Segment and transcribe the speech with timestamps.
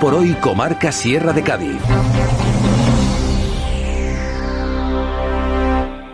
[0.00, 1.80] por hoy, Comarca Sierra de Cádiz.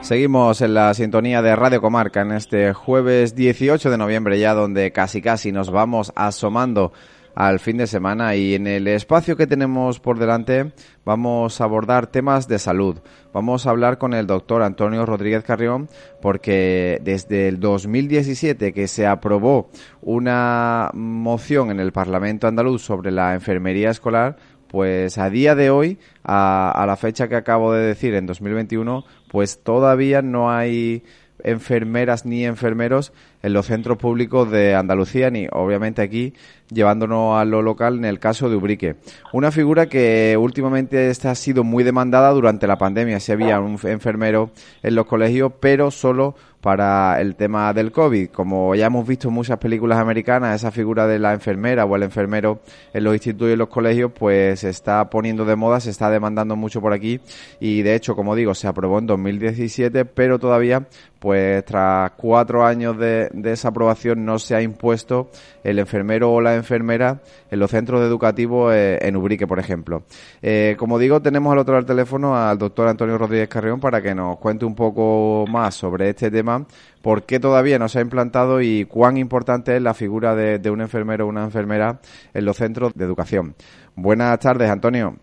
[0.00, 4.90] Seguimos en la sintonía de Radio Comarca en este jueves 18 de noviembre ya donde
[4.90, 6.92] casi casi nos vamos asomando
[7.38, 10.72] al fin de semana y en el espacio que tenemos por delante
[11.04, 12.98] vamos a abordar temas de salud.
[13.32, 15.88] Vamos a hablar con el doctor Antonio Rodríguez Carrión
[16.20, 23.34] porque desde el 2017 que se aprobó una moción en el Parlamento andaluz sobre la
[23.34, 24.34] enfermería escolar,
[24.66, 29.04] pues a día de hoy, a, a, la fecha que acabo de decir, en 2021,
[29.30, 31.04] pues todavía no hay
[31.44, 36.34] enfermeras ni enfermeros en los centros públicos de Andalucía, ni obviamente aquí
[36.70, 38.96] llevándonos a lo local en el caso de Ubrique.
[39.32, 43.20] Una figura que últimamente esta ha sido muy demandada durante la pandemia.
[43.20, 44.50] Si había un enfermero
[44.82, 48.30] en los colegios, pero solo para el tema del COVID.
[48.30, 52.02] Como ya hemos visto en muchas películas americanas, esa figura de la enfermera o el
[52.02, 52.60] enfermero
[52.92, 56.10] en los institutos y en los colegios, pues se está poniendo de moda, se está
[56.10, 57.20] demandando mucho por aquí
[57.60, 60.86] y de hecho, como digo, se aprobó en 2017, pero todavía,
[61.18, 65.30] pues tras cuatro años de, de esa aprobación no se ha impuesto
[65.64, 70.02] el enfermero o la enfermera en los centros educativos eh, en Ubrique, por ejemplo.
[70.42, 74.02] Eh, como digo, tenemos al otro lado del teléfono al doctor Antonio Rodríguez Carrión para
[74.02, 76.66] que nos cuente un poco más sobre este tema,
[77.02, 80.70] por qué todavía no se ha implantado y cuán importante es la figura de, de
[80.70, 82.00] un enfermero o una enfermera
[82.34, 83.54] en los centros de educación.
[83.94, 85.16] Buenas tardes, Antonio.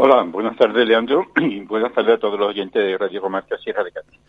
[0.00, 3.82] Hola, buenas tardes, Leandro, y buenas tardes a todos los oyentes de Radio Comarca Sierra
[3.82, 4.20] de Cádiz.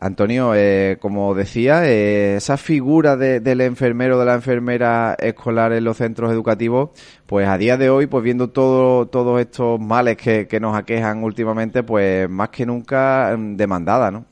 [0.00, 5.72] Antonio, eh, como decía, eh, esa figura de, del enfermero o de la enfermera escolar
[5.72, 6.90] en los centros educativos,
[7.26, 11.24] pues a día de hoy, pues viendo todo, todos estos males que, que nos aquejan
[11.24, 14.24] últimamente, pues más que nunca mm, demandada, ¿no?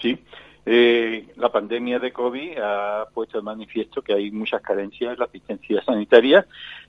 [0.00, 0.18] Sí,
[0.66, 5.24] eh, la pandemia de COVID ha puesto de manifiesto que hay muchas carencias en la
[5.26, 6.44] asistencia sanitaria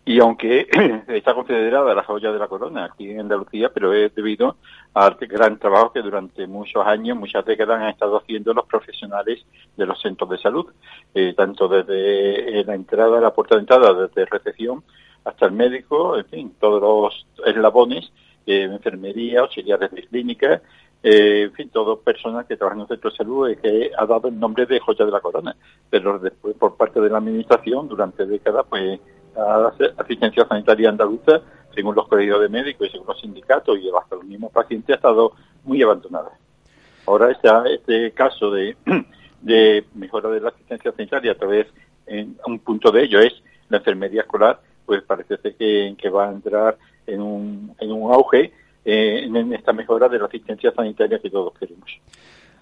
[0.08, 0.68] y aunque
[1.10, 4.56] está considerada la joya de la corona aquí en Andalucía, pero es debido
[4.94, 9.86] al gran trabajo que durante muchos años, muchas décadas han estado haciendo los profesionales de
[9.86, 10.66] los centros de salud,
[11.14, 14.82] eh, tanto desde la entrada, la puerta de entrada, desde recepción
[15.26, 18.10] hasta el médico, en fin, todos los eslabones,
[18.46, 20.62] eh, enfermería, auxiliares de clínica,
[21.04, 24.06] eh, en fin, todas personas que trabajan en un centro de salud eh, que ha
[24.06, 25.56] dado el nombre de joya de la corona,
[25.90, 29.00] pero después por parte de la administración durante décadas, pues
[29.38, 31.42] la asistencia sanitaria andaluza,
[31.74, 34.96] según los colegios de médicos y según los sindicatos y hasta los mismos pacientes, ha
[34.96, 35.34] estado
[35.64, 36.32] muy abandonada.
[37.06, 38.52] Ahora está este caso
[39.42, 41.68] de, mejora de la asistencia sanitaria a través,
[42.06, 43.34] en, un punto de ello es
[43.70, 48.14] la enfermería escolar, pues parece ser que, que va a entrar en un, en un
[48.14, 48.54] auge
[48.86, 51.90] eh, en esta mejora de la asistencia sanitaria que todos queremos.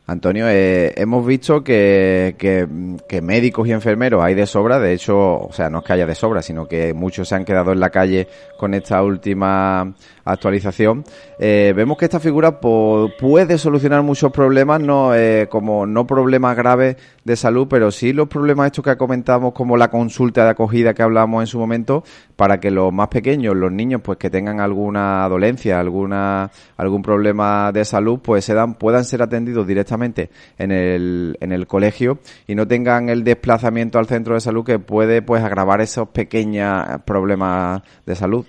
[0.08, 5.52] Antonio, eh, hemos visto que, que, médicos y enfermeros hay de sobra, de hecho, o
[5.52, 7.90] sea, no es que haya de sobra, sino que muchos se han quedado en la
[7.90, 8.28] calle
[8.60, 11.04] con esta última actualización.
[11.40, 16.98] Eh, vemos que esta figura puede solucionar muchos problemas, no eh, como no problemas graves
[17.26, 21.02] de salud, pero sí los problemas estos que comentamos, como la consulta de acogida que
[21.02, 22.04] hablamos en su momento,
[22.36, 27.72] para que los más pequeños, los niños, pues que tengan alguna dolencia, alguna algún problema
[27.72, 32.54] de salud, pues se dan, puedan ser atendidos directamente en el, en el colegio y
[32.54, 37.82] no tengan el desplazamiento al centro de salud que puede pues agravar esos pequeños problemas
[38.06, 38.46] de salud.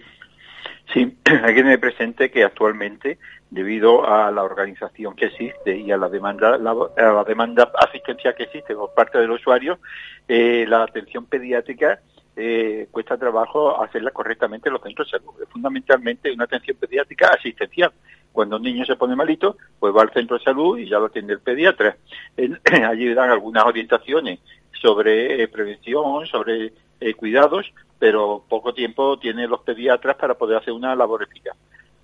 [1.25, 3.19] Hay que tener presente que actualmente,
[3.51, 8.35] debido a la organización que existe y a la demanda, la, a la demanda asistencia
[8.35, 9.79] que existe por parte del usuario,
[10.27, 12.01] eh, la atención pediátrica
[12.35, 15.35] eh, cuesta trabajo hacerla correctamente en los centros de salud.
[15.43, 17.93] Es fundamentalmente una atención pediátrica asistencial.
[18.33, 21.07] Cuando un niño se pone malito, pues va al centro de salud y ya lo
[21.07, 21.97] atiende el pediatra.
[22.89, 24.41] allí dan algunas orientaciones
[24.73, 30.73] sobre eh, prevención, sobre eh, cuidados, pero poco tiempo tienen los pediatras para poder hacer
[30.73, 31.57] una labor eficaz.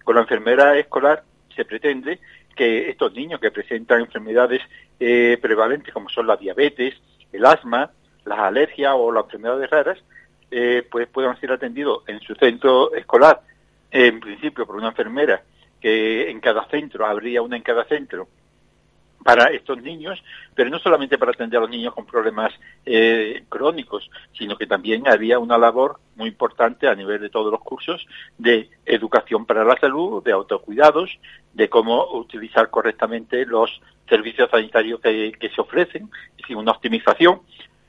[0.04, 1.22] Con la enfermera escolar
[1.54, 2.18] se pretende
[2.56, 4.62] que estos niños que presentan enfermedades
[5.00, 6.94] eh, prevalentes como son la diabetes,
[7.32, 7.90] el asma,
[8.24, 9.98] las alergias o las enfermedades raras,
[10.50, 13.40] eh, pues puedan ser atendidos en su centro escolar,
[13.90, 15.42] en principio por una enfermera,
[15.80, 18.28] que en cada centro, habría una en cada centro,
[19.22, 20.22] para estos niños,
[20.54, 22.52] pero no solamente para atender a los niños con problemas
[22.84, 27.60] eh, crónicos, sino que también había una labor muy importante a nivel de todos los
[27.60, 28.06] cursos
[28.38, 31.10] de educación para la salud, de autocuidados,
[31.52, 37.40] de cómo utilizar correctamente los servicios sanitarios que, que se ofrecen, es decir, una optimización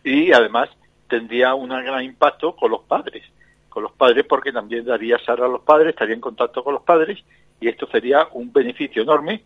[0.04, 0.70] y además
[1.08, 3.24] tendría un gran impacto con los padres,
[3.70, 6.84] con los padres porque también daría sal a los padres, estaría en contacto con los
[6.84, 7.24] padres
[7.60, 9.44] y esto sería un beneficio enorme,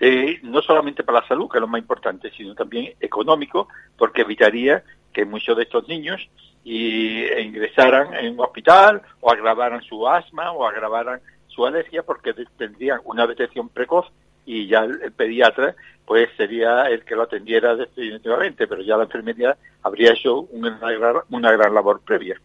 [0.00, 4.22] eh, no solamente para la salud, que es lo más importante, sino también económico, porque
[4.22, 6.28] evitaría que muchos de estos niños
[6.64, 13.00] y ingresaran en un hospital o agravaran su asma o agravaran su alergia porque tendrían
[13.04, 14.06] una detección precoz
[14.44, 15.74] y ya el, pediatra
[16.06, 20.78] pues sería el que lo atendiera definitivamente, pero ya la enfermería habría hecho una
[21.30, 22.40] una gran labor previa.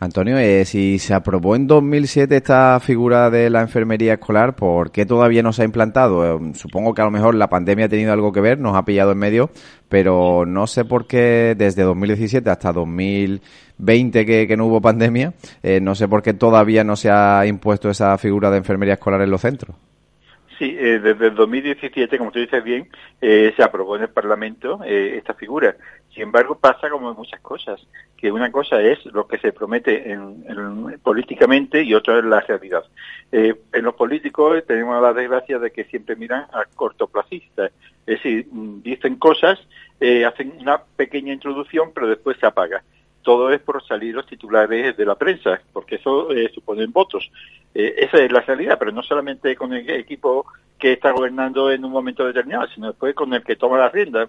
[0.00, 5.04] Antonio, eh, si se aprobó en 2007 esta figura de la enfermería escolar, ¿por qué
[5.04, 6.24] todavía no se ha implantado?
[6.24, 8.84] Eh, supongo que a lo mejor la pandemia ha tenido algo que ver, nos ha
[8.84, 9.50] pillado en medio,
[9.88, 15.34] pero no sé por qué desde 2017 hasta 2020 que, que no hubo pandemia,
[15.64, 19.20] eh, no sé por qué todavía no se ha impuesto esa figura de enfermería escolar
[19.22, 19.74] en los centros.
[20.58, 22.88] Sí, eh, desde el 2017, como tú dices bien,
[23.20, 25.76] eh, se aprobó en el Parlamento eh, esta figura.
[26.18, 27.80] Sin embargo, pasa como muchas cosas,
[28.16, 32.82] que una cosa es lo que se promete en, políticamente y otra es la realidad.
[33.30, 37.70] en los políticos tenemos la desgracia de que siempre miran a cortoplacistas,
[38.04, 38.48] es decir,
[38.82, 39.60] dicen cosas,
[40.26, 42.82] hacen una pequeña introducción, pero después se apaga
[43.22, 47.30] todo es por salir los titulares de la prensa, porque eso eh, suponen votos.
[47.74, 50.46] Eh, esa es la realidad, pero no solamente con el equipo
[50.78, 54.28] que está gobernando en un momento determinado, sino después con el que toma la rienda,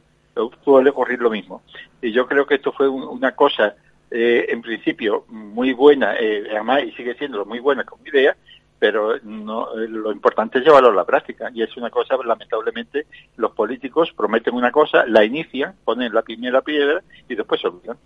[0.63, 1.63] suele ocurrir lo mismo.
[2.01, 3.75] Y yo creo que esto fue una cosa,
[4.11, 8.35] eh, en principio, muy buena, además, y sigue siendo muy buena como idea,
[8.79, 11.51] pero no, lo importante es llevarlo a la práctica.
[11.53, 16.61] Y es una cosa, lamentablemente, los políticos prometen una cosa, la inician, ponen la primera
[16.61, 17.97] piedra y después se olvidan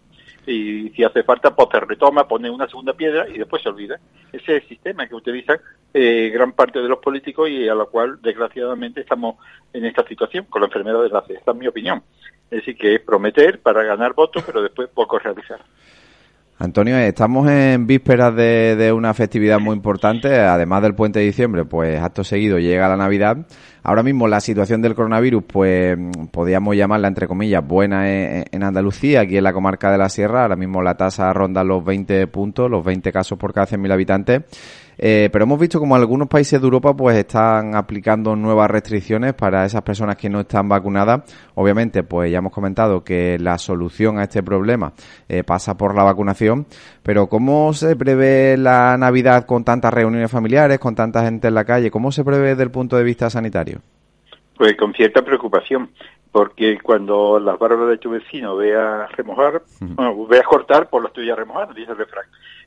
[0.45, 3.99] y si hace falta, pues se retoma, pone una segunda piedra y después se olvida.
[4.31, 5.59] Ese es el sistema que utilizan
[5.93, 9.35] eh, gran parte de los políticos y a lo cual, desgraciadamente, estamos
[9.71, 11.35] en esta situación con la enfermedad de la fe.
[11.35, 12.03] Esta es mi opinión.
[12.51, 15.59] Es decir, que es prometer para ganar votos, pero después poco realizar.
[16.59, 21.99] Antonio, estamos en vísperas de, una festividad muy importante, además del puente de diciembre, pues
[21.99, 23.37] acto seguido llega la Navidad.
[23.85, 25.97] Ahora mismo la situación del coronavirus, pues
[26.31, 30.43] podríamos llamarla entre comillas buena en, Andalucía, aquí en la comarca de la Sierra.
[30.43, 34.43] Ahora mismo la tasa ronda los 20 puntos, los 20 casos por cada 100.000 habitantes.
[34.97, 39.65] Eh, pero hemos visto como algunos países de Europa pues están aplicando nuevas restricciones para
[39.65, 41.23] esas personas que no están vacunadas.
[41.55, 44.93] Obviamente, pues ya hemos comentado que la solución a este problema
[45.27, 46.65] eh, pasa por la vacunación.
[47.01, 51.65] Pero ¿cómo se prevé la Navidad con tantas reuniones familiares, con tanta gente en la
[51.65, 51.91] calle?
[51.91, 53.79] ¿Cómo se prevé desde el punto de vista sanitario?
[54.55, 55.89] Pues con cierta preocupación,
[56.33, 61.37] porque cuando las barbas de tu vecino vea remojar, bueno, vea cortar, por las tuyas
[61.37, 62.25] remojar, dice el refrán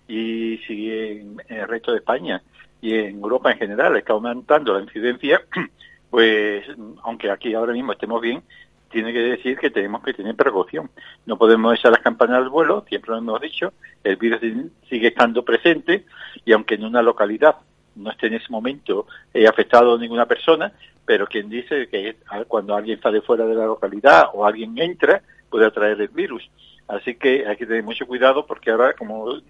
[0.09, 2.43] y si en, el resto de España
[2.81, 5.43] y en Europa en general está aumentando la incidencia,
[6.11, 6.65] pues
[7.03, 8.43] aunque aquí ahora mismo estemos bien,
[8.91, 10.89] tiene que decir que tenemos que tener precaución.
[11.27, 13.73] No podemos echar las campanas al vuelo, siempre lo hemos dicho,
[14.05, 14.41] el virus
[14.89, 16.07] sigue estando presente
[16.45, 17.57] y aunque en una localidad
[17.97, 19.07] no esté en ese momento
[19.49, 20.73] afectado ninguna persona,
[21.05, 22.17] pero quien dice que
[22.49, 26.49] cuando alguien sale fuera de la localidad o alguien entra, puede atraer el virus.
[26.89, 29.41] Así que hay que tener mucho cuidado porque ahora, como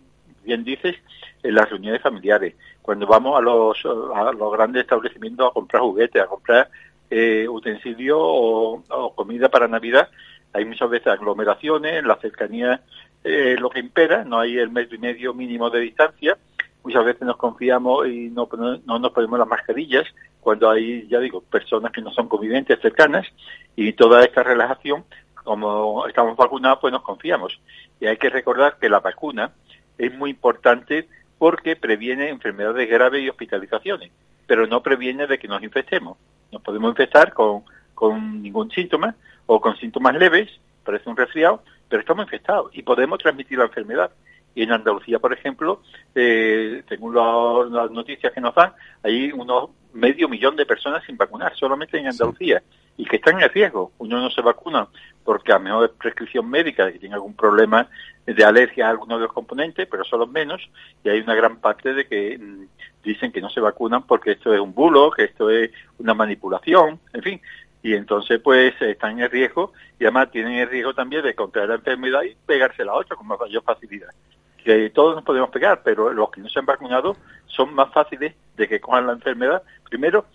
[0.44, 0.96] bien dices,
[1.43, 3.76] en las reuniones familiares, cuando vamos a los,
[4.14, 6.70] a los grandes establecimientos a comprar juguetes, a comprar
[7.10, 10.08] eh, utensilios o, comida para Navidad,
[10.52, 12.81] hay muchas veces aglomeraciones, la cercanía
[13.25, 16.38] eh, lo que impera, no hay el metro y medio mínimo de distancia,
[16.87, 18.49] muchas veces nos confiamos y no,
[18.87, 20.05] no, nos ponemos las mascarillas
[20.41, 23.27] cuando hay, ya digo, personas que no son convivientes cercanas
[23.75, 25.05] y toda esta relajación,
[25.43, 27.59] como estamos vacunados, pues nos confiamos.
[27.99, 29.50] Y hay que recordar que la vacuna
[29.99, 34.12] es muy importante porque previene enfermedades graves y hospitalizaciones,
[34.47, 36.16] pero no previene de que nos infectemos.
[36.52, 37.64] Nos podemos infectar con,
[37.95, 39.16] con ningún síntoma
[39.47, 40.49] o con síntomas leves,
[40.85, 44.12] parece un resfriado, pero estamos infectados y podemos transmitir la enfermedad.
[44.56, 45.82] Y en Andalucía, por ejemplo,
[46.14, 48.72] eh, según las noticias que nos dan,
[49.02, 52.62] hay unos medio millón de personas sin vacunar solamente en Andalucía
[52.96, 53.92] y que están en riesgo.
[53.98, 54.88] Uno no se vacuna
[55.25, 57.88] porque a lo mejor es prescripción médica, que tiene algún problema
[58.25, 60.62] de alergia a alguno de los componentes, pero son los menos,
[61.04, 62.66] y hay una gran parte de que mm,
[63.04, 66.98] dicen que no se vacunan porque esto es un bulo, que esto es una manipulación,
[67.12, 67.40] en fin,
[67.82, 71.75] y entonces pues están en riesgo y además tienen el riesgo también de contraer la
[71.76, 74.08] enfermedad y pegarse la otra con mayor facilidad.
[74.66, 78.35] Que todos nos podemos pegar, pero los que no se han vacunado son más fáciles
[78.56, 80.26] de que cojan la enfermedad, primero,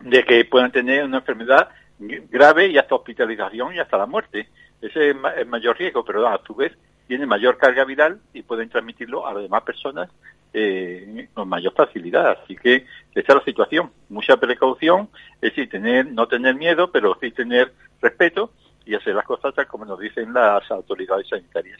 [0.00, 4.48] de que puedan tener una enfermedad grave y hasta hospitalización y hasta la muerte.
[4.80, 6.72] Ese es el mayor riesgo, pero a su vez
[7.06, 10.08] tiene mayor carga viral y pueden transmitirlo a las demás personas
[10.54, 12.38] eh, con mayor facilidad.
[12.42, 13.92] Así que esta es la situación.
[14.08, 18.52] Mucha precaución, es decir, tener, no tener miedo, pero sí tener respeto
[18.86, 21.78] y hacer las cosas tal como nos dicen las autoridades sanitarias.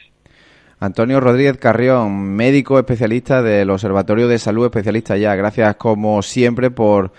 [0.79, 5.35] Antonio Rodríguez Carrión, médico especialista del Observatorio de Salud, especialista ya.
[5.35, 7.11] Gracias como siempre por,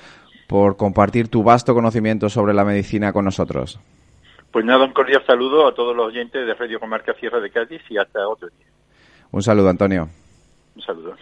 [0.46, 3.80] por compartir tu vasto conocimiento sobre la medicina con nosotros.
[4.52, 7.82] Pues nada, un cordial saludo a todos los oyentes de Radio Comarca Sierra de Cádiz
[7.90, 8.66] y hasta otro día.
[9.30, 10.08] Un saludo, Antonio.
[10.74, 11.14] Un saludo.